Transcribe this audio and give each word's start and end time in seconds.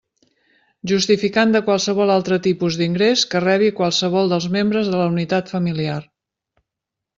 Justificant 0.91 1.51
de 1.55 1.61
qualsevol 1.67 2.13
altre 2.13 2.39
tipus 2.47 2.79
d'ingrés 2.81 3.27
que 3.35 3.43
rebi 3.45 3.69
qualsevol 3.81 4.35
dels 4.35 4.51
membres 4.59 4.93
de 4.95 4.97
la 5.05 5.09
unitat 5.15 5.55
familiar. 5.57 6.03